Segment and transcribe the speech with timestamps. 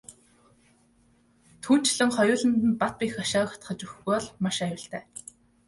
[1.63, 5.03] Түүнчлэн хоёуланд нь бат бэх хашаа хатгаж өгөхгүй бол маш аюултай.